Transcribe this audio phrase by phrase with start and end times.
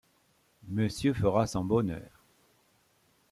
[0.67, 2.23] Monsieur fera son bonheur